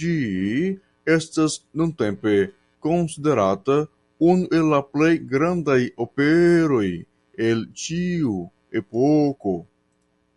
[0.00, 0.16] Ĝi
[1.14, 2.34] estas nuntempe
[2.88, 3.76] konsiderata
[4.32, 6.86] unu el la plej grandaj operoj
[7.48, 8.36] el ĉiu
[8.84, 9.56] epoko.